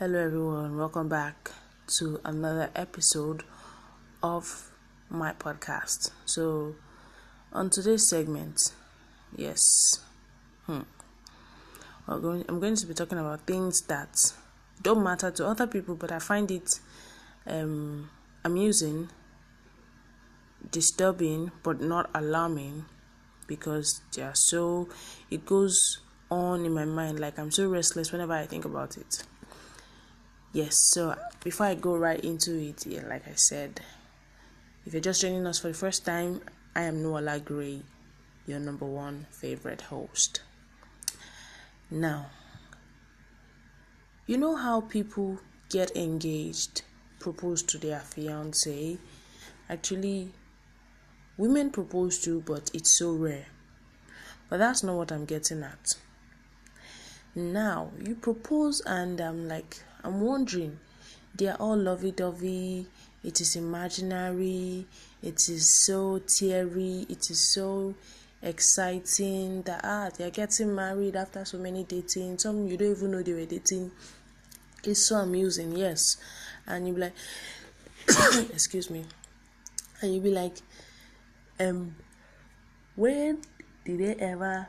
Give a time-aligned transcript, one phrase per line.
[0.00, 0.78] Hello, everyone.
[0.78, 1.50] Welcome back
[1.98, 3.42] to another episode
[4.22, 4.70] of
[5.10, 6.10] my podcast.
[6.24, 6.76] So,
[7.52, 8.72] on today's segment,
[9.36, 10.00] yes,
[10.64, 10.84] hmm,
[12.08, 14.32] I'm going, to be talking about things that
[14.80, 16.80] don't matter to other people, but I find it
[17.46, 18.08] um,
[18.42, 19.10] amusing,
[20.70, 22.86] disturbing, but not alarming
[23.46, 24.88] because they are so,
[25.30, 25.98] it goes
[26.30, 29.24] on in my mind like I'm so restless whenever I think about it.
[30.52, 31.14] Yes, so
[31.44, 33.80] before I go right into it, yeah, like I said,
[34.84, 36.40] if you're just joining us for the first time,
[36.74, 37.82] I am Noala Gray,
[38.46, 40.40] your number one favorite host.
[41.88, 42.30] Now,
[44.26, 46.82] you know how people get engaged,
[47.20, 48.98] propose to their fiance?
[49.68, 50.32] Actually,
[51.36, 53.46] women propose to, but it's so rare.
[54.48, 55.94] But that's not what I'm getting at.
[57.36, 60.78] Now, you propose, and I'm like, I'm wondering,
[61.34, 62.86] they are all lovey dovey,
[63.22, 64.86] it is imaginary,
[65.22, 67.94] it is so teary, it is so
[68.42, 72.38] exciting that ah they are getting married after so many dating.
[72.38, 73.90] Some you don't even know they were dating.
[74.84, 76.16] It's so amusing, yes.
[76.66, 77.14] And you be like
[78.52, 79.04] excuse me.
[80.00, 80.56] And you be like,
[81.58, 81.94] um
[82.96, 83.40] when
[83.84, 84.68] did they ever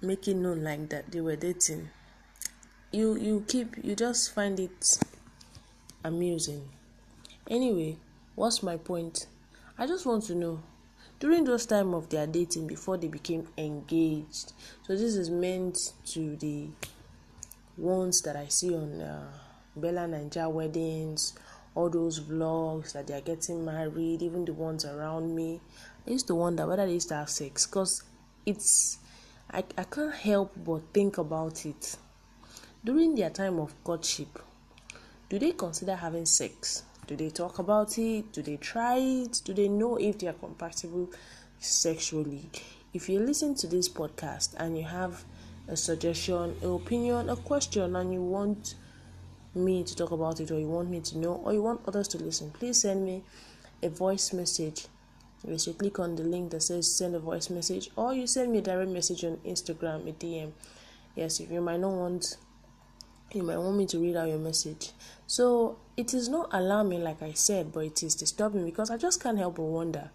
[0.00, 1.90] make it known like that they were dating
[2.92, 4.98] you you keep you just find it
[6.04, 6.68] amusing.
[7.48, 7.96] Anyway
[8.34, 9.26] what's my point?
[9.78, 10.62] I just want to know.
[11.18, 14.54] During those time of their dating before they became engaged
[14.86, 16.68] so this is meant to the
[17.76, 19.30] ones that i see on uh,
[19.78, 21.34] BellaNaija weddings
[21.74, 25.60] all those vlogs that they are getting married even the ones around me.
[26.06, 28.02] I used to wonder whether they used to have sex because
[28.44, 28.98] it's
[29.50, 31.96] I, I can't help but think about it.
[32.84, 34.38] During their time of courtship,
[35.28, 36.82] do they consider having sex?
[37.06, 38.32] Do they talk about it?
[38.32, 39.42] Do they try it?
[39.44, 41.10] Do they know if they are compatible
[41.58, 42.48] sexually?
[42.94, 45.24] If you listen to this podcast and you have
[45.68, 48.74] a suggestion, an opinion, a question, and you want
[49.54, 52.08] me to talk about it, or you want me to know, or you want others
[52.08, 53.22] to listen, please send me
[53.82, 54.86] a voice message
[55.42, 58.52] Yes, should click on the link that says send a voice message, or you send
[58.52, 60.52] me a direct message on Instagram, a DM.
[61.16, 62.36] Yes, if you might not want,
[63.32, 64.92] you might want me to read out your message.
[65.26, 69.22] So it is not alarming, like I said, but it is disturbing because I just
[69.22, 70.10] can't help but wonder.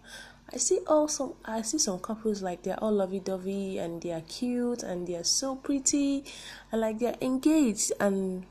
[0.52, 4.12] I see all some I see some couples like they're all lovey dovey and they
[4.12, 6.24] are cute and they are so pretty
[6.70, 8.46] and like they're engaged and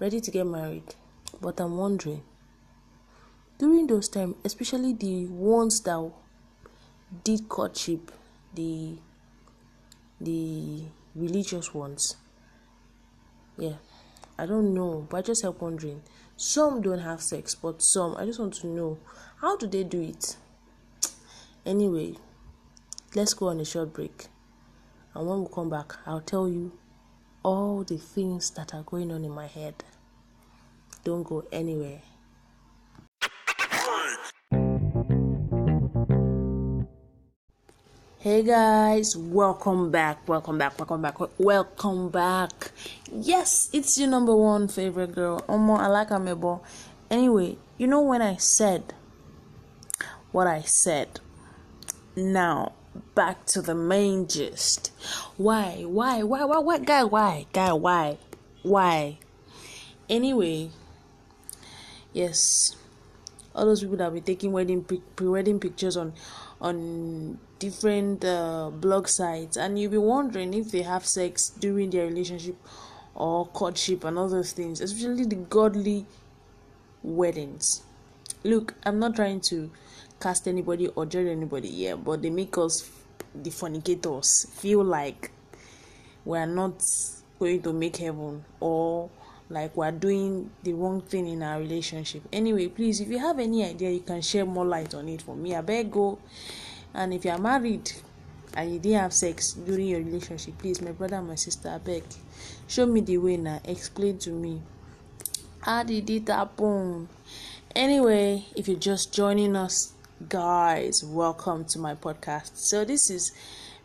[0.00, 0.96] ready to get married.
[1.40, 2.22] But I'm wondering
[3.58, 6.10] during those times, especially the ones that
[7.22, 8.10] did courtship,
[8.54, 8.96] the
[10.20, 10.82] the
[11.14, 12.16] religious ones.
[13.62, 13.74] Yeah,
[14.36, 16.02] I don't know, but I just help wondering.
[16.36, 18.98] Some don't have sex, but some I just want to know
[19.40, 20.36] how do they do it.
[21.64, 22.16] Anyway,
[23.14, 24.26] let's go on a short break,
[25.14, 26.72] and when we come back, I'll tell you
[27.44, 29.84] all the things that are going on in my head.
[31.04, 32.00] Don't go anywhere.
[38.22, 42.70] Hey guys, welcome back, welcome back, welcome back, welcome back.
[43.10, 46.60] Yes, it's your number one favorite girl, Omo like Amebo.
[47.10, 48.94] Anyway, you know when I said
[50.30, 51.18] what I said,
[52.14, 52.74] now
[53.16, 54.92] back to the main gist.
[55.36, 58.18] Why, why, why, why, why, guy, why, guy, why,
[58.62, 59.18] why?
[60.08, 60.70] Anyway,
[62.12, 62.76] yes,
[63.52, 64.84] all those people that be taking wedding
[65.16, 66.12] pre-wedding pictures on
[66.62, 72.06] on different uh, blog sites and you'll be wondering if they have sex during their
[72.06, 72.56] relationship
[73.14, 76.06] or courtship and all those things especially the godly
[77.02, 77.82] weddings.
[78.44, 79.70] Look i'm not trying to
[80.20, 82.88] cast anybody or judge anybody here but they make us
[83.34, 85.32] the fornicators feel like
[86.24, 86.80] we're not
[87.40, 89.10] going to make heaven or
[89.52, 92.22] like we're doing the wrong thing in our relationship.
[92.32, 95.36] Anyway, please, if you have any idea, you can share more light on it for
[95.36, 95.54] me.
[95.54, 96.18] I beg go.
[96.94, 97.92] And if you are married
[98.54, 101.78] and you didn't have sex during your relationship, please, my brother and my sister, I
[101.78, 102.02] beg,
[102.66, 103.60] show me the way now.
[103.64, 104.62] Explain to me.
[105.60, 107.08] How did it happen?
[107.76, 109.92] Anyway, if you're just joining us,
[110.28, 112.56] guys, welcome to my podcast.
[112.56, 113.32] So this is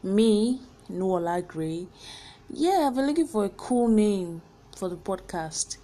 [0.02, 1.88] me, Noala Gray.
[2.50, 4.42] Yeah, I've been looking for a cool name
[4.77, 5.77] for the podcast.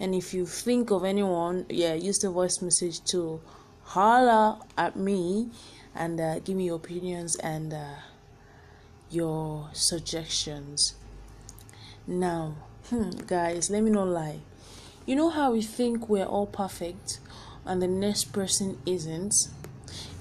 [0.00, 3.40] And if you think of anyone, yeah, use the voice message to
[3.84, 5.50] holla at me
[5.94, 7.94] and uh, give me your opinions and uh,
[9.10, 10.94] your suggestions.
[12.06, 12.54] Now,
[12.88, 14.38] Hmm, guys, let me not lie.
[15.04, 17.20] You know how we think we're all perfect
[17.66, 19.48] and the next person isn't?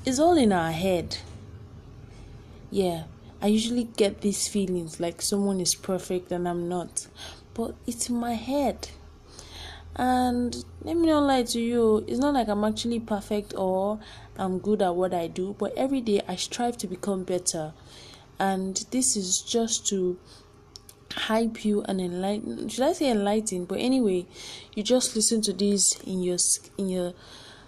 [0.06, 1.20] It's all in our head.
[2.70, 3.04] Yeah,
[3.42, 7.08] I usually get these feelings like someone is perfect and I'm not,
[7.58, 8.90] but it's in my head.
[9.96, 14.00] And let me not lie to you, it's not like I'm actually perfect or
[14.38, 17.74] I'm good at what I do, but every day I strive to become better.
[18.40, 20.20] And this is just to
[21.14, 24.26] hype you and enlighten should i say enlighten but anyway
[24.76, 26.38] you just listen to this in your
[26.78, 27.14] in your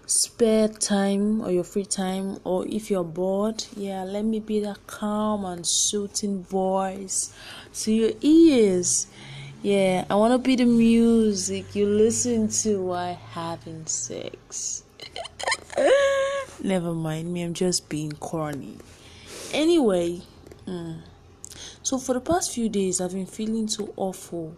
[0.05, 4.85] spare time or your free time or if you're bored yeah let me be that
[4.87, 7.33] calm and soothing voice
[7.73, 9.07] to your ears
[9.61, 14.83] yeah i want to be the music you listen to while having sex
[16.63, 18.77] never mind me i'm just being corny
[19.53, 20.21] anyway
[20.65, 21.01] mm.
[21.89, 24.55] So for the past few days, I've been feeling so awful.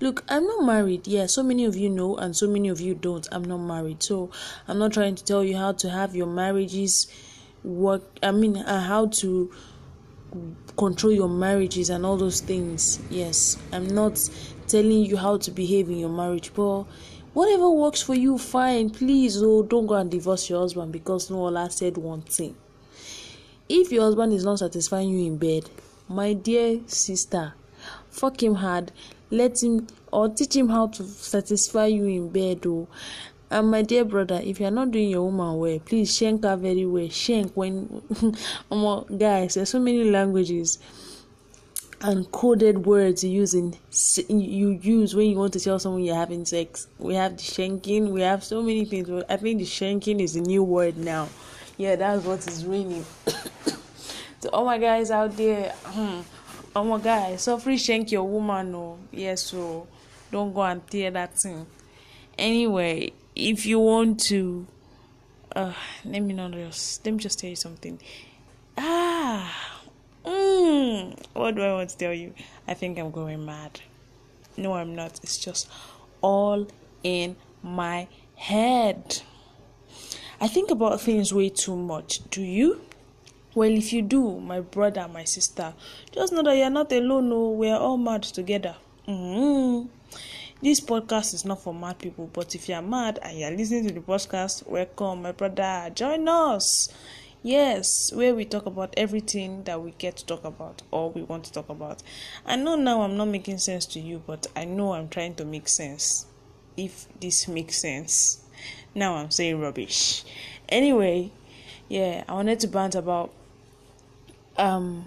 [0.00, 1.06] Look, I'm not married.
[1.06, 3.26] Yeah, so many of you know, and so many of you don't.
[3.32, 4.02] I'm not married.
[4.02, 4.30] So
[4.68, 7.06] I'm not trying to tell you how to have your marriages
[7.64, 8.02] work.
[8.22, 9.50] I mean, uh, how to
[10.76, 13.00] control your marriages and all those things.
[13.10, 14.18] Yes, I'm not
[14.68, 16.84] telling you how to behave in your marriage, but
[17.34, 18.90] whatever works for you, fine.
[18.90, 22.56] Please, oh, don't go and divorce your husband because no one said one thing.
[23.68, 25.68] If your husband is not satisfying you in bed,
[26.08, 27.54] my dear sister
[28.10, 28.92] fuck him hard
[29.30, 32.86] let him or teach him how to satisfy you in bed oh
[33.50, 36.56] and my dear brother if you are not doing your woman well please shank her
[36.56, 37.08] very well.
[37.08, 38.02] Shank when
[39.18, 40.78] guys there's so many languages
[42.02, 43.74] and coded words you use in
[44.28, 46.88] you use when you want to tell someone you're having sex.
[46.98, 50.40] We have the shanking we have so many things i think the shanking is a
[50.40, 51.28] new word now.
[51.76, 53.04] Yeah that's what is raining
[54.40, 56.20] to all my guys out there, hmm,
[56.74, 59.86] oh my guys, so free shank your woman, no, yes, so
[60.30, 61.66] don't go and tear that thing.
[62.36, 64.66] Anyway, if you want to,
[65.54, 65.74] uh,
[66.04, 68.00] let me not just let me just tell you something.
[68.78, 69.80] Ah,
[70.24, 72.32] mm, what do I want to tell you?
[72.66, 73.80] I think I'm going mad.
[74.56, 75.20] No, I'm not.
[75.22, 75.68] It's just
[76.22, 76.66] all
[77.02, 79.22] in my head.
[80.40, 82.28] I think about things way too much.
[82.30, 82.80] Do you?
[83.54, 85.72] Well, if you do, my brother, my sister,
[86.12, 87.30] just know that you're not alone.
[87.30, 88.76] No, we're all mad together.
[89.08, 89.88] Mm-hmm.
[90.62, 93.92] This podcast is not for mad people, but if you're mad and you're listening to
[93.92, 95.90] the podcast, welcome, my brother.
[95.94, 96.88] Join us.
[97.42, 101.44] Yes, where we talk about everything that we get to talk about or we want
[101.44, 102.02] to talk about.
[102.46, 105.44] I know now I'm not making sense to you, but I know I'm trying to
[105.44, 106.24] make sense.
[106.74, 108.42] If this makes sense.
[108.94, 110.24] Now I'm saying rubbish.
[110.70, 111.32] Anyway,
[111.90, 113.30] yeah, I wanted to bant about
[114.56, 115.04] um,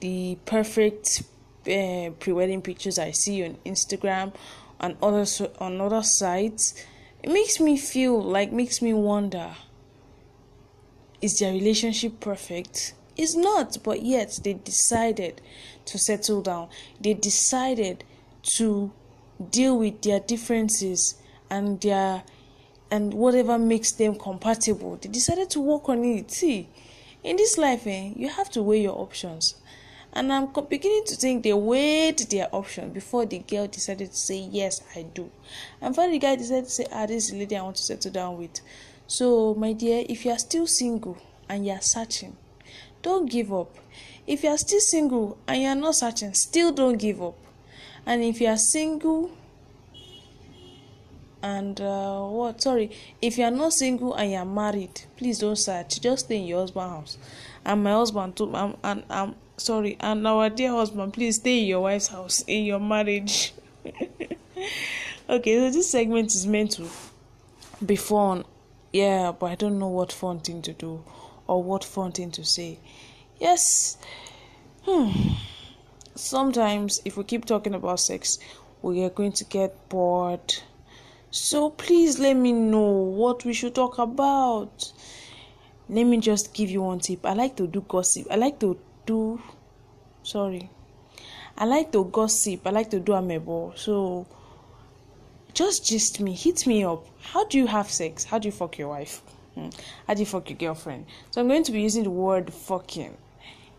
[0.00, 1.22] the perfect
[1.68, 4.34] uh, pre-wedding pictures I see on Instagram
[4.80, 5.26] and other
[5.58, 6.74] on other sites,
[7.22, 9.50] it makes me feel like makes me wonder:
[11.20, 12.94] Is their relationship perfect?
[13.16, 15.40] It's not, but yet they decided
[15.86, 16.68] to settle down.
[17.00, 18.04] They decided
[18.56, 18.92] to
[19.50, 21.14] deal with their differences
[21.50, 22.22] and their
[22.90, 24.96] and whatever makes them compatible.
[24.96, 26.30] They decided to work on it.
[26.30, 26.68] See,
[27.24, 29.56] in this life eh, you have to weigh your options
[30.16, 34.38] and i'm beginning to think they weighed their option before the girl decided to say
[34.50, 35.30] yes i do.
[35.80, 37.82] And finally the guy decided to say ah this is the lady i want to
[37.82, 38.60] settle down with.
[39.06, 41.18] So my dear if you are still single
[41.50, 42.34] and you are searching
[43.02, 43.76] don't give up.
[44.26, 47.36] If you are still single and you are not searching still don't give up.
[48.06, 49.30] And if you are single
[51.42, 55.56] and uh, what sorry if you are not single and you are married please don't
[55.56, 56.00] search.
[56.00, 57.18] Just stay in your husband house.
[57.66, 61.66] And my husband too um, and um sorry and our dear husband please stay in
[61.66, 63.52] your wife's house in your marriage
[65.28, 66.88] okay so this segment is meant to
[67.84, 68.44] be fun
[68.92, 71.02] yeah but i don't know what fun thing to do
[71.46, 72.78] or what fun thing to say
[73.38, 73.96] yes
[74.84, 75.32] hmm
[76.14, 78.38] sometimes if we keep talking about sex
[78.82, 80.54] we are going to get bored
[81.36, 84.90] so please let me know what we should talk about.
[85.88, 87.26] Let me just give you one tip.
[87.26, 88.26] I like to do gossip.
[88.30, 89.40] I like to do
[90.22, 90.70] sorry.
[91.56, 92.66] I like to gossip.
[92.66, 93.76] I like to do amebo.
[93.78, 94.26] So
[95.54, 97.06] just gist me, hit me up.
[97.20, 98.24] How do you have sex?
[98.24, 99.22] How do you fuck your wife?
[99.54, 99.70] Hmm.
[100.06, 101.06] How do you fuck your girlfriend?
[101.30, 103.16] So I'm going to be using the word fucking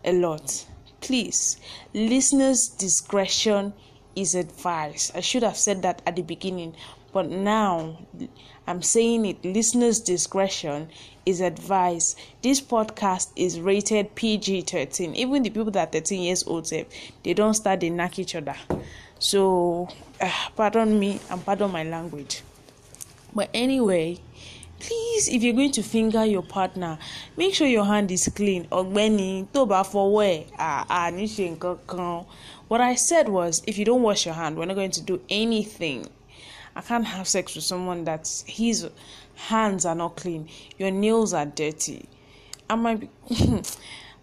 [0.04, 0.66] a lot.
[1.00, 1.58] Please,
[1.94, 3.72] listeners' discretion
[4.16, 5.12] is advised.
[5.14, 6.74] I should have said that at the beginning,
[7.12, 7.98] But now
[8.68, 10.90] I'm saying it, listeners' discretion
[11.24, 12.18] is advised.
[12.42, 15.14] This podcast is rated PG 13.
[15.16, 16.84] Even the people that are 13 years old, eh,
[17.24, 18.54] they don't start they knock each other.
[19.18, 19.88] So,
[20.20, 22.42] uh, pardon me and pardon my language.
[23.34, 24.18] But anyway,
[24.80, 26.98] please if you're going to finger your partner
[27.36, 32.24] make sure your hand is clean fọwọ́ ẹ̀ ah, ah, àní ṣe nǹkan kan
[32.68, 35.20] what i said was if you don't wash your hand we're not going to do
[35.28, 36.06] anything
[36.78, 38.88] i can't have sex with someone that his
[39.34, 40.48] hands are not clean.
[40.78, 42.08] Your nails are dirty.
[42.70, 43.08] I might be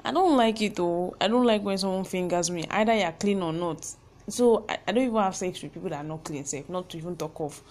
[0.06, 1.16] i don't like it though.
[1.20, 3.86] I don't like when someone fingers me either you're clean or not.
[4.30, 6.90] So I, I don't even have sex with people that are not clean safe not
[6.92, 7.62] to even talk of.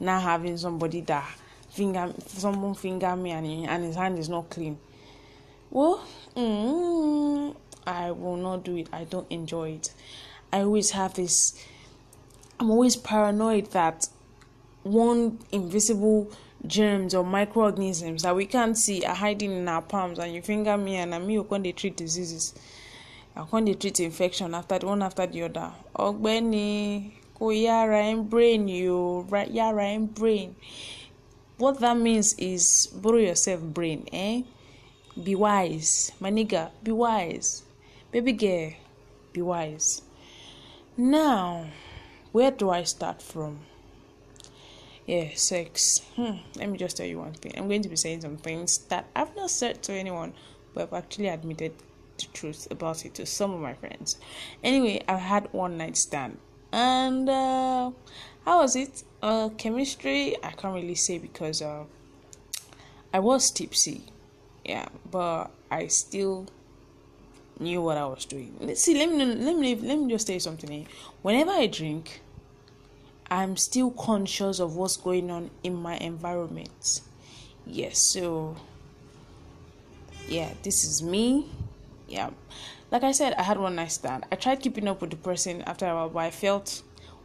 [0.00, 1.28] Now having somebody that
[1.68, 4.78] finger someone finger me and, and his hand is not clean.
[5.70, 6.02] Well
[6.34, 7.54] mm,
[7.86, 8.88] i will not do it.
[8.90, 9.92] I don't enjoy it.
[10.50, 11.62] I always have this
[12.58, 14.06] i'm always paranoid that
[14.82, 16.30] one invisible
[16.66, 20.76] germs or microorganisms that we can't see are hiding in our palms and you finger
[20.76, 22.54] me and I'm me when they treat diseases
[23.50, 28.68] when they treat infection after the one after the other ọ̀gbẹ́ni kò yára ẹ brain
[28.68, 30.54] you yára ẹ brain
[31.60, 34.42] what that means is borrow yourself brain, eh?
[35.22, 37.62] Be wise, my nigga, be wise.
[38.10, 38.72] Baby girl,
[39.34, 40.00] be wise.
[40.96, 41.66] Now,
[42.32, 43.60] where do I start from?
[45.10, 46.02] Yeah, sex.
[46.14, 47.54] Hmm, let me just tell you one thing.
[47.56, 50.34] I'm going to be saying some things that I've not said to anyone,
[50.72, 51.72] but I've actually admitted
[52.16, 54.18] the truth about it to some of my friends.
[54.62, 56.38] Anyway, I've had one night stand,
[56.70, 57.90] and uh,
[58.44, 59.02] how was it?
[59.20, 61.86] Uh, chemistry, I can't really say because uh,
[63.12, 64.02] I was tipsy,
[64.64, 66.46] yeah, but I still
[67.58, 68.54] knew what I was doing.
[68.60, 68.96] Let's see.
[68.96, 70.86] Let me let me let me just say something.
[71.22, 72.22] Whenever I drink,
[73.30, 77.00] I'm still conscious of what's going on in my environment.
[77.66, 78.56] Yes, so
[80.28, 81.46] yeah, this is me.
[82.08, 82.30] Yeah,
[82.90, 84.24] like I said, I had one night stand.
[84.32, 86.82] I tried keeping up with the person after a while, but I felt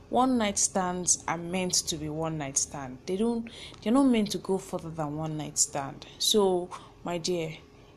[0.09, 3.49] one night stands are meant to be one night stand they don't
[3.81, 6.69] they're not meant to go further than one night stand so
[7.03, 7.51] my dear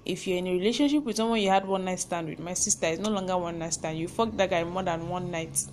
[0.07, 2.87] if you're in a relationship with someone you had one night stand with my sister
[2.87, 5.65] is no longer one night stand you fucked that guy more than one night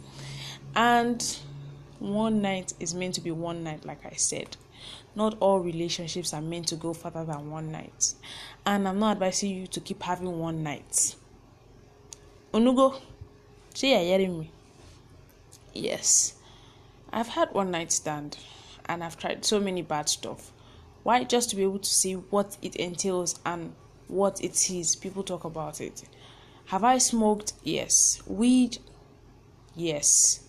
[0.75, 1.39] and
[2.14, 4.58] one night is meant to be one night like i said
[5.16, 8.14] not all relationships are meant to go further than one night
[8.66, 11.16] and i'm not advising you to keep having one night
[12.54, 13.02] onugo
[13.74, 14.52] see you're hearing me
[15.76, 16.36] Yes,
[17.12, 18.38] I've had one night stand
[18.86, 20.54] and I've tried so many bad stuff.
[21.04, 21.26] Why?
[21.26, 23.76] Just to be able to see what it entails and
[24.08, 24.96] what it is.
[24.96, 26.04] People talk about it.
[26.68, 27.54] Have I smoked?
[27.62, 28.22] Yes.
[28.26, 28.78] Weed?
[29.76, 30.45] Yes.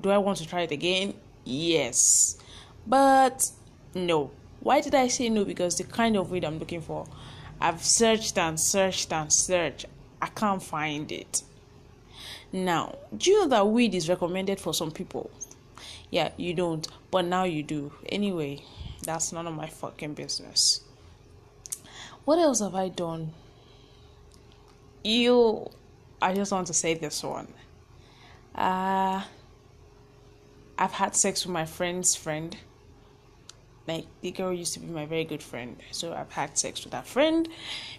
[0.00, 1.14] Do I want to try it again?
[1.44, 2.38] Yes.
[2.86, 3.50] But
[3.94, 4.30] no.
[4.60, 5.44] Why did I say no?
[5.44, 7.06] Because the kind of weed I'm looking for,
[7.60, 9.86] I've searched and searched and searched.
[10.20, 11.42] I can't find it.
[12.52, 15.30] Now, do you know that weed is recommended for some people?
[16.10, 17.92] Yeah, you don't, but now you do.
[18.08, 18.64] Anyway,
[19.02, 20.80] that's none of my fucking business.
[22.24, 23.32] What else have I done?
[25.04, 25.70] You,
[26.20, 27.48] I just want to say this one.
[28.54, 29.22] Uh,
[30.78, 32.56] I've had sex with my friend's friend.
[33.88, 35.76] Like the girl used to be my very good friend.
[35.90, 37.48] So i've had sex with that friend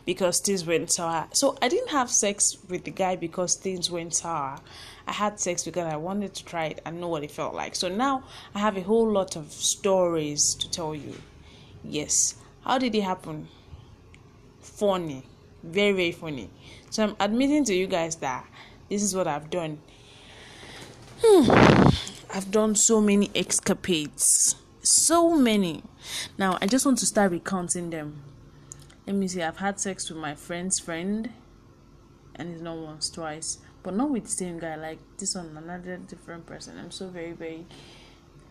[0.06, 1.28] because things went sour.
[1.34, 4.60] So i didn't have sex with the guy because things went sour.
[5.08, 7.76] I had sex because i wanted to try it and know what it felt like.
[7.76, 8.24] So now
[8.56, 11.16] i have a whole lot of stories to tell you.
[11.84, 12.36] Yes.
[12.64, 13.48] How did it happen?
[14.62, 15.24] Funny.
[15.64, 16.50] Very very funny.
[16.92, 18.46] So i'm admitting to you guys that
[18.90, 19.80] this is what i've done.
[21.22, 21.90] Hmm.
[22.34, 25.84] I've done so many escapades so many.
[26.38, 28.24] Now, I just want to start recounting them.
[29.06, 31.32] Let me see, I've had sex with my friend's friend,
[32.36, 35.98] and it's not once, twice, but not with the same guy, like this one, another
[35.98, 36.78] different person.
[36.78, 37.66] I'm so very, very,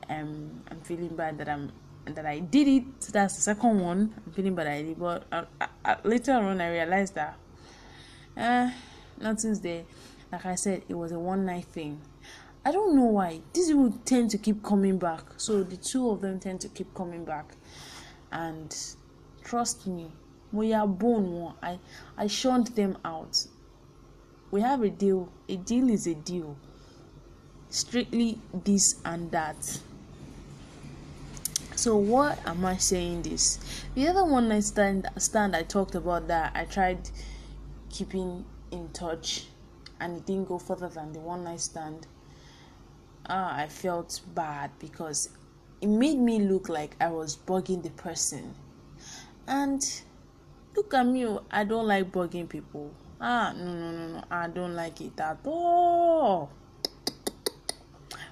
[0.09, 1.73] um, I'm feeling bad that I'm
[2.07, 3.01] that I did it.
[3.13, 4.15] That's the second one.
[4.25, 5.45] I'm feeling bad I did, but uh,
[5.85, 7.37] uh, later on I realized that,
[8.37, 8.71] uh,
[9.21, 9.85] nothing's there.
[10.33, 12.01] Like I said, it was a one night thing.
[12.69, 13.41] I don't know why.
[13.55, 15.23] These people tend to keep coming back.
[15.39, 17.55] So the two of them tend to keep coming back.
[18.31, 18.77] And
[19.43, 20.13] trust me,
[20.53, 21.79] we are born I
[22.19, 23.47] I shunned them out.
[24.51, 25.33] We have a deal.
[25.49, 26.59] A deal is a deal.
[27.71, 29.81] Strictly this and that.
[31.75, 33.61] So what am I saying this?
[33.95, 37.09] The other one night stand stand I talked about that I tried
[37.89, 39.47] keeping in touch
[39.99, 42.07] and it didn't go further than the one night stand
[43.29, 45.29] uh, I felt bad because
[45.81, 48.55] it made me look like I was bugging the person.
[49.47, 49.83] And
[50.75, 52.91] look at me, oh, I don't like bugging people.
[53.21, 56.51] Ah, no, no, no, no, I don't like it at all.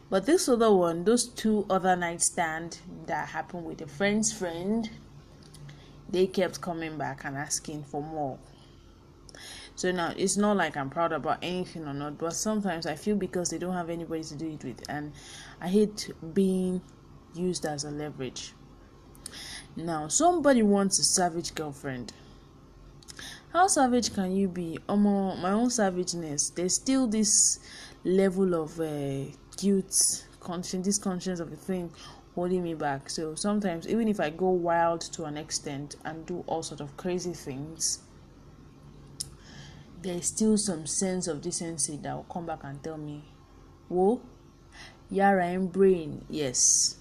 [0.09, 4.89] But this other one, those two other nightstand that happened with a friend's friend,
[6.09, 8.39] they kept coming back and asking for more.
[9.77, 13.15] So now it's not like I'm proud about anything or not, but sometimes I feel
[13.15, 15.13] because they don't have anybody to do it with, and
[15.61, 16.81] I hate being
[17.35, 18.55] used as a leverage.
[19.77, 22.15] Now, somebody wants a savage girlfriend.
[23.53, 24.79] How savage can you be?
[24.89, 26.51] Um, my own savageness.
[26.51, 27.59] There's still this
[28.03, 31.91] level of uh, guilt, conscience, this conscience of a thing
[32.35, 33.11] holding me back.
[33.11, 36.97] So sometimes, even if I go wild to an extent and do all sort of
[36.97, 38.01] crazy things,
[40.07, 43.25] there's still some sense of decency that will come back and tell me,
[43.89, 44.21] "Whoa,
[45.11, 46.97] Yara in brain, yes."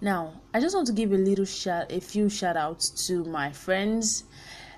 [0.00, 3.52] Now, I just want to give a little shout, a few shout outs to my
[3.52, 4.24] friends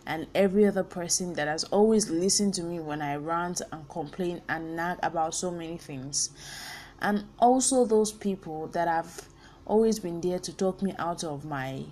[0.06, 4.42] and every other person that has always listened to me when I rant and complain
[4.48, 6.30] and nag about so many things.
[7.00, 9.28] And also those people that have
[9.66, 11.84] always been there to talk me out of my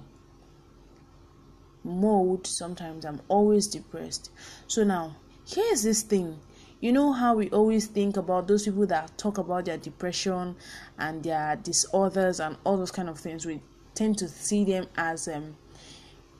[1.82, 2.46] mode.
[2.46, 4.30] Sometimes I'm always depressed.
[4.66, 6.38] So now, here's this thing.
[6.80, 10.56] You know how we always think about those people that talk about their depression
[10.98, 13.46] and their disorders and all those kind of things?
[13.46, 13.60] We
[13.94, 15.56] tend to see them as um,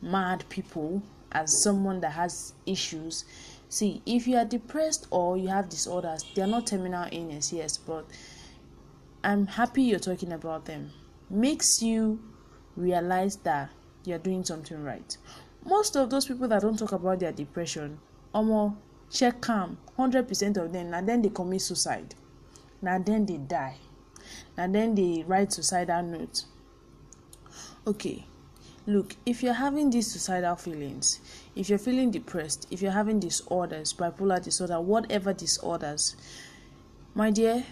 [0.03, 3.25] mad people as someone that has issues.
[3.69, 7.77] See if you are depressed or you have disorders they are not terminal illness yes
[7.77, 8.07] but
[9.25, 10.93] i'm happy you're talking about them.
[11.31, 12.21] Makes you
[12.77, 13.71] realize that
[14.05, 15.17] you're doing something right.
[15.65, 17.99] Most of those people that don't talk about their depression
[18.35, 18.77] almost
[19.15, 22.15] check am hundred percent of them na then they commit suicide.
[22.83, 23.77] Na then they die.
[24.59, 26.45] Na then they write suicidal note.
[27.87, 28.27] Okay
[28.87, 31.19] look if you're having these suicidal feelings
[31.57, 36.15] if you're feeling depressed if you're having disorders bipolar disorder whatever disorders
[37.15, 37.65] my dear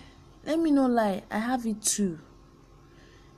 [0.47, 2.19] let me not lie i have it too.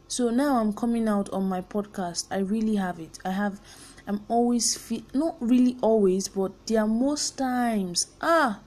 [0.07, 3.19] So now i'm coming out on my podcast i really have it.
[3.25, 3.61] I have
[4.07, 8.09] I'm always feel not really always, but there are most times.
[8.21, 8.61] Ah,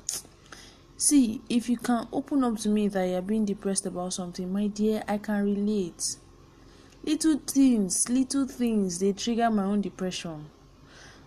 [0.97, 4.67] see, if you can open up to me that you're being depressed about something, my
[4.67, 6.17] dear, I can relate.
[7.03, 10.47] Little things, little things, they trigger my own depression.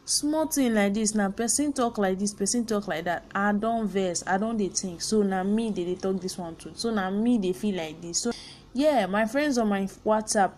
[0.04, 3.24] Small thing like this, now person talk like this, person talk like that.
[3.32, 5.02] I don't verse, I don't they think.
[5.02, 6.72] So now me they, they talk this one too.
[6.74, 8.22] So now me they feel like this.
[8.22, 8.32] So
[8.72, 10.50] yeah, my friends on my WhatsApp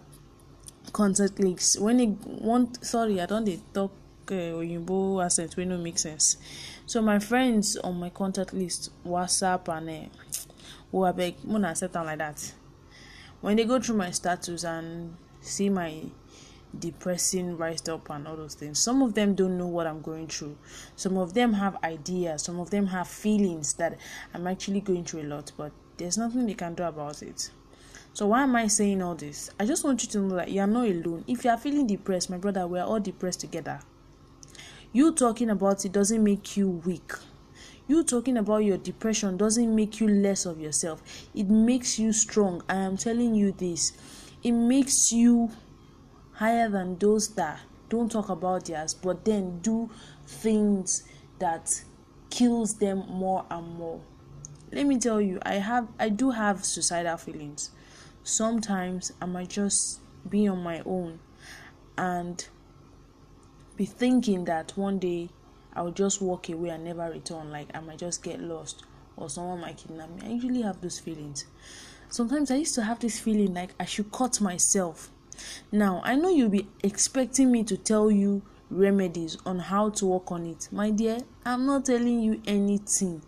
[0.93, 3.93] contact links when e want sorry i don dey talk
[4.31, 6.37] uh, oyinbo accent wey no make sense.
[6.87, 10.09] So my friends on my contact list whatsapp and uh,
[10.93, 12.55] oh abeg una accept am like that.
[13.41, 16.05] When they go through my status and see my
[16.79, 20.27] depressing rise up and all those things some of them don't know what i'm going
[20.27, 20.57] through.
[20.97, 22.43] Some of them have ideas.
[22.45, 23.99] Some of them have feelings that
[24.35, 27.51] i'm actually going through a lot but there's nothing they can do about it
[28.15, 29.51] so why am I saying all this?
[29.59, 31.25] I just want you to know that you are not alone.
[31.27, 33.81] If you are feeling depressed, my brother, we are all depressed together.
[34.93, 37.13] You talking about it doesn't make you weak.
[37.89, 41.03] You talking about your depression doesn't make you less of yourself.
[41.35, 42.63] It makes you strong.
[42.69, 43.93] I am telling you this.
[44.43, 45.51] It makes you
[46.35, 49.91] higher than those that don't talk about theirs but then do
[50.27, 51.05] things
[51.39, 51.83] that
[52.31, 54.01] kills them more and more.
[54.71, 57.71] Let me tell you, I have I do have suicidal feelings
[58.25, 61.19] sometimes I might just be on my own
[61.99, 62.47] and
[63.77, 65.31] be thinking that one day
[65.75, 67.51] I'll just walk away and never return.
[67.51, 68.85] Like I might just get lost
[69.17, 70.23] or someone might kidnap me.
[70.25, 71.47] I usually have those feelings.
[72.09, 75.11] Sometimes I used to have this feeling like I should cut myself.
[75.71, 80.31] Now, I know you'll be expecting me to tell you remedies on how to work
[80.31, 80.69] on it.
[80.71, 83.23] My dear, I'm not telling you anything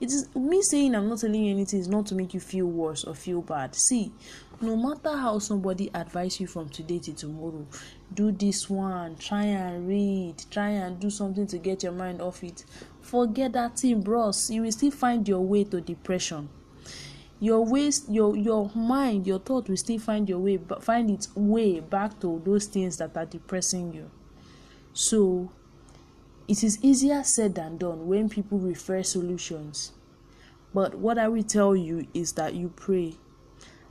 [0.00, 2.66] it is me saying i'm not telling you anything is not to make you feel
[2.66, 3.74] worse or feel bad.
[3.74, 4.12] See
[4.62, 7.66] no matter how somebody advise you from today to tomorrow
[8.12, 12.42] do this one try and read try and do something to get your mind off
[12.44, 12.64] it.
[13.00, 14.50] Forget that thing bros.
[14.50, 16.48] You will still find your way to depression.
[17.38, 21.80] Your ways your your mind your thought will still find your way find its way
[21.80, 24.10] back to those things that are depressing you.
[24.92, 25.50] So
[26.50, 29.92] it is easier said than done when people refer solutions.
[30.74, 33.14] But what I will tell you is that you pray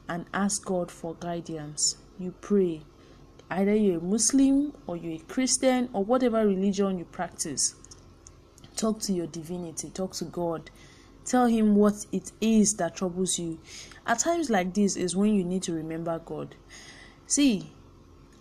[0.09, 1.95] and ask God for guidance.
[2.19, 2.81] You pray.
[3.49, 7.75] Either you're a Muslim or you're a Christian or whatever religion you practice.
[8.75, 10.69] Talk to your divinity, talk to God.
[11.23, 13.57] Tell him what it is that troubles you.
[14.05, 16.55] At times like this is when you need to remember God.
[17.25, 17.71] See,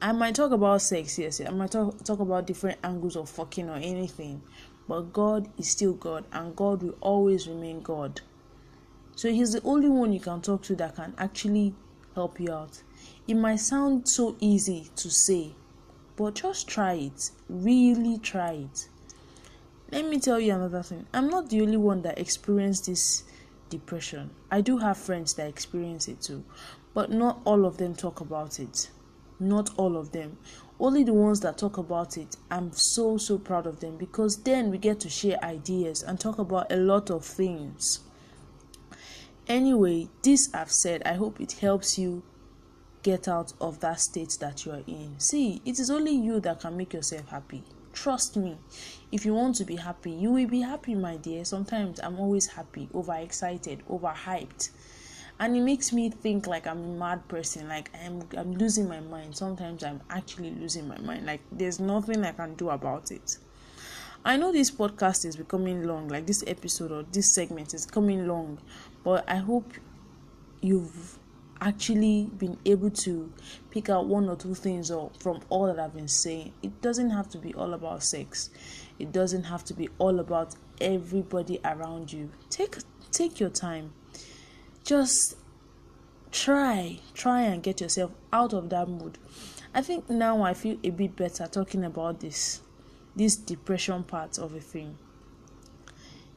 [0.00, 3.68] I might talk about sex, yes, I might talk, talk about different angles of fucking
[3.68, 4.40] or anything,
[4.86, 8.20] but God is still God, and God will always remain God.
[9.16, 11.74] So He's the only one you can talk to that can actually
[12.14, 12.80] help you out.
[13.26, 15.54] It might sound so easy to say,
[16.14, 17.32] but just try it.
[17.48, 18.88] Really try it.
[19.90, 21.06] Let me tell you another thing.
[21.12, 23.24] I'm not the only one that experienced this
[23.68, 24.30] depression.
[24.48, 26.44] I do have friends that experience it too,
[26.94, 28.90] but not all of them talk about it
[29.40, 30.36] not all of them.
[30.80, 34.70] Only the ones that talk about it i'm so so proud of them because then
[34.70, 38.00] we get to share ideas and talk about a lot of things.
[39.46, 42.22] Anyway this i've said i hope it helps you
[43.02, 45.18] get out of that state that you are in.
[45.18, 47.64] See it is only you that can make yourself happy.
[47.92, 48.56] Trust me.
[49.10, 51.44] If you want to be happy you will be happy my dear.
[51.44, 54.70] Sometimes i'm always happy overexcited overhyped
[55.40, 57.68] and it makes me think like I'm a mad person.
[57.68, 59.36] Like I'm I'm losing my mind.
[59.36, 61.26] Sometimes I'm actually losing my mind.
[61.26, 63.38] Like there's nothing I can do about it.
[64.24, 66.08] I know this podcast is becoming long.
[66.08, 68.58] Like this episode or this segment is coming long.
[69.04, 69.72] But I hope
[70.60, 71.18] you've
[71.60, 73.32] actually been able to
[73.70, 76.52] pick out one or two things or from all that I've been saying.
[76.62, 78.50] It doesn't have to be all about sex.
[78.98, 82.30] It doesn't have to be all about everybody around you.
[82.50, 82.78] Take
[83.12, 83.92] take your time
[84.88, 85.36] just
[86.32, 89.18] try try and get yourself out of that mood.
[89.74, 92.62] I think now i feel a bit better talking about this
[93.14, 94.96] this depression part of a thing.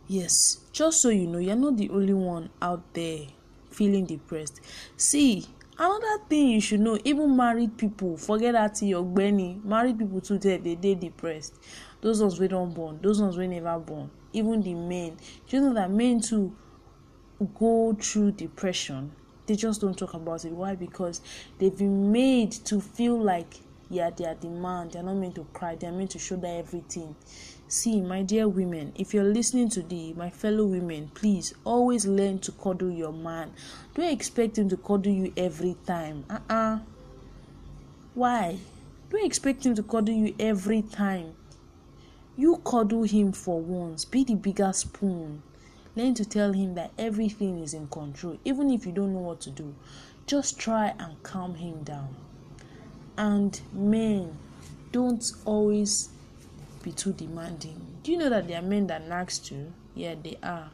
[0.10, 3.20] Yes just so you know you're not the only one out there
[3.70, 4.60] feeling depressed.
[4.98, 5.46] See
[5.80, 10.38] another thing you should know even married people forget that your granny married people too
[10.38, 11.54] dey they dey depressed.
[12.02, 15.16] Those ones wey don born those ones wey never born even the men.
[15.48, 16.54] Do you know that men too
[17.46, 19.12] go through depression
[19.52, 20.54] they just don't talk about it.
[20.54, 20.76] Why?
[20.76, 21.20] Because
[21.58, 24.88] they've been made to feel like yeah they are the man.
[24.90, 25.76] They're not meant to cry.
[25.76, 27.16] They're meant to shoulder everything.
[27.68, 32.40] See my dear women if you're listening to the my fellow women please always learn
[32.40, 33.52] to cuddle your man.
[33.94, 36.24] Don't expect him to cuddle you every time.
[36.30, 36.80] Uh-uh.
[38.14, 38.58] Why?
[39.10, 41.34] Don't expect him to cuddle you every time.
[42.38, 44.06] You cuddle him for once.
[44.06, 45.44] Be the bigger spoon
[45.96, 49.42] Learn to tell him that everything is in control, even if you don't know what
[49.42, 49.76] to do.
[50.26, 52.16] Just try and calm him down.
[53.18, 54.38] And men,
[54.92, 56.10] don't always
[56.82, 57.80] be too demanding.
[58.04, 59.74] Do you know that there are men that nags too?
[59.94, 60.72] Yeah, they are.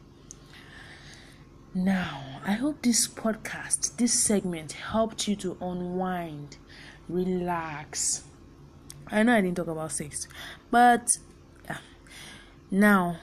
[1.74, 6.56] Now, I hope this podcast, this segment helped you to unwind,
[7.08, 8.22] relax.
[9.08, 10.26] I know I didn't talk about sex,
[10.70, 11.06] but
[11.64, 11.78] yeah.
[12.70, 13.16] now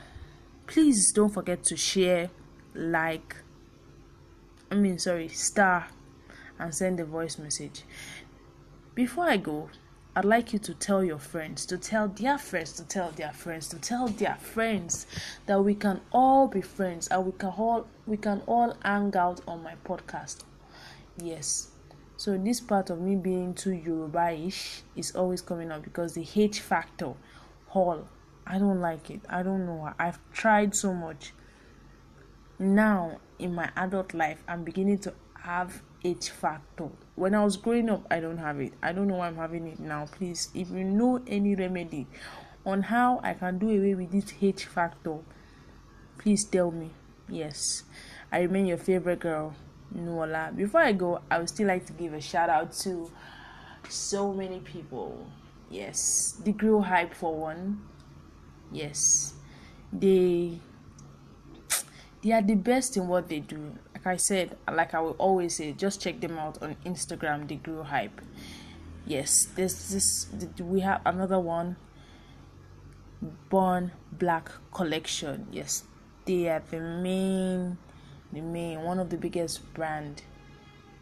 [0.67, 2.29] please don't forget to share
[2.73, 3.35] like
[4.71, 5.87] i mean sorry star
[6.57, 7.83] and send a voice message.
[8.93, 9.69] Before i go
[10.15, 13.67] i'd like you to tell your friends to tell their friends to tell their friends
[13.67, 15.05] to tell their friends
[15.45, 19.41] that we can all be friends and we can all we can all hang out
[19.47, 20.43] on my podcast.
[21.21, 21.69] Yes.
[22.17, 26.61] So this part of me being too yoruba-ish is always coming up because the h
[26.61, 27.13] factor
[27.67, 28.07] hall
[28.47, 29.21] I don't like it.
[29.29, 29.91] I don't know.
[29.97, 31.33] I've tried so much.
[32.59, 36.89] Now, in my adult life, I'm beginning to have H factor.
[37.15, 38.73] When I was growing up, I don't have it.
[38.81, 40.05] I don't know why I'm having it now.
[40.05, 42.07] Please, if you know any remedy
[42.65, 45.17] on how I can do away with this H factor,
[46.17, 46.91] please tell me.
[47.27, 47.83] Yes,
[48.31, 49.55] I remain your favorite girl,
[49.95, 50.55] Nuola.
[50.55, 53.11] Before I go, I would still like to give a shout out to
[53.89, 55.27] so many people.
[55.69, 57.81] Yes, the Grill Hype for one
[58.71, 59.33] yes.
[59.91, 60.59] They
[62.23, 63.75] they are the best in what they do.
[63.93, 67.55] Like i said like i will always say just check them out on instagram they
[67.55, 68.21] grow hype.
[69.05, 70.27] Yes there's this
[70.59, 71.75] we have another one
[73.49, 75.47] born black collection.
[75.51, 75.83] Yes
[76.25, 77.77] they are the main
[78.33, 80.23] the main one of the biggest brand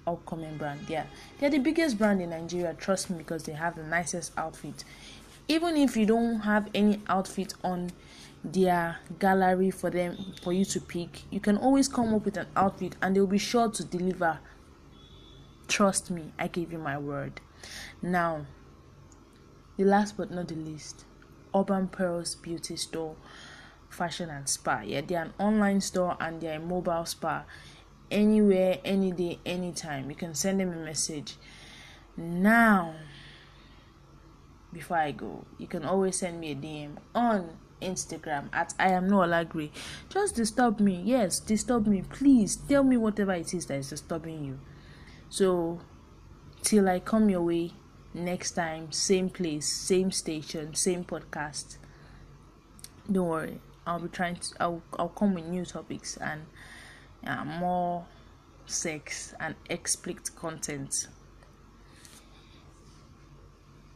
[0.05, 0.81] upcoming brand.
[0.89, 1.05] Yeah
[1.39, 4.83] they're the biggest brand in nigeria trust me because they have the nicest outfit
[5.47, 7.91] even if you don't have any outfit on
[8.43, 12.47] their gallery for them for you to pick you can always come up with an
[12.55, 14.39] outfit and they'll be sure to deliver.
[15.67, 17.39] Trust me i gave you my word.
[18.01, 18.45] Now
[19.77, 21.05] the last but not the least
[21.55, 23.15] urban pearls beauty store
[23.89, 24.81] fashion and spa.
[24.81, 27.43] Yeah they're an online store and they're a mobile spa.
[28.11, 31.37] Anywhere any day anytime you can send them a message.
[32.17, 32.95] Now
[34.73, 39.07] before I go, you can always send me a DM on Instagram at I am
[39.07, 39.71] no allegri.
[40.09, 41.01] Just disturb me.
[41.03, 42.03] Yes, disturb me.
[42.09, 44.59] Please tell me whatever it is that is disturbing you.
[45.29, 45.79] So,
[46.61, 47.71] till I come your way
[48.13, 51.77] next time, same place, same station, same podcast.
[53.11, 53.59] Don't worry.
[53.85, 54.47] I'll be trying to.
[54.59, 56.45] I'll I'll come with new topics and
[57.27, 58.05] uh, more
[58.65, 61.07] sex and explicit content.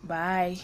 [0.03, 0.61] Bye.